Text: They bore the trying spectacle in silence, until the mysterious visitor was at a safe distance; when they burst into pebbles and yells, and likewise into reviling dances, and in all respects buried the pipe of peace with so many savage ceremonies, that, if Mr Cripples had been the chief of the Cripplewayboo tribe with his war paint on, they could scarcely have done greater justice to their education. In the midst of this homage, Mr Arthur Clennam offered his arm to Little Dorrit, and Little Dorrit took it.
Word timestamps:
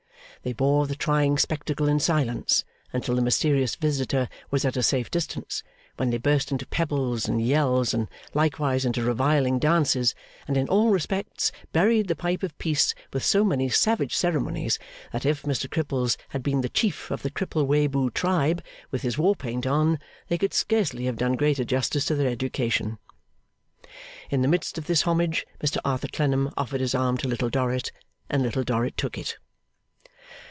They 0.43 0.53
bore 0.53 0.87
the 0.87 0.95
trying 0.95 1.37
spectacle 1.37 1.87
in 1.87 1.99
silence, 1.99 2.65
until 2.91 3.13
the 3.15 3.21
mysterious 3.21 3.75
visitor 3.75 4.27
was 4.49 4.65
at 4.65 4.75
a 4.75 4.81
safe 4.81 5.11
distance; 5.11 5.61
when 5.97 6.09
they 6.09 6.17
burst 6.17 6.51
into 6.51 6.65
pebbles 6.65 7.27
and 7.27 7.39
yells, 7.39 7.93
and 7.93 8.07
likewise 8.33 8.83
into 8.83 9.03
reviling 9.03 9.59
dances, 9.59 10.15
and 10.47 10.57
in 10.57 10.67
all 10.67 10.89
respects 10.89 11.51
buried 11.73 12.07
the 12.07 12.15
pipe 12.15 12.41
of 12.41 12.57
peace 12.57 12.95
with 13.13 13.23
so 13.23 13.43
many 13.45 13.69
savage 13.69 14.15
ceremonies, 14.15 14.79
that, 15.11 15.27
if 15.27 15.43
Mr 15.43 15.69
Cripples 15.69 16.17
had 16.29 16.41
been 16.41 16.61
the 16.61 16.69
chief 16.69 17.11
of 17.11 17.21
the 17.21 17.29
Cripplewayboo 17.29 18.11
tribe 18.15 18.63
with 18.89 19.03
his 19.03 19.19
war 19.19 19.35
paint 19.35 19.67
on, 19.67 19.99
they 20.27 20.39
could 20.39 20.55
scarcely 20.55 21.05
have 21.05 21.17
done 21.17 21.33
greater 21.33 21.63
justice 21.63 22.05
to 22.05 22.15
their 22.15 22.31
education. 22.31 22.97
In 24.31 24.41
the 24.41 24.47
midst 24.47 24.79
of 24.79 24.87
this 24.87 25.03
homage, 25.03 25.45
Mr 25.63 25.77
Arthur 25.85 26.07
Clennam 26.11 26.51
offered 26.57 26.81
his 26.81 26.95
arm 26.95 27.17
to 27.17 27.27
Little 27.27 27.51
Dorrit, 27.51 27.91
and 28.27 28.41
Little 28.41 28.63
Dorrit 28.63 28.97
took 28.97 29.19
it. 29.19 29.37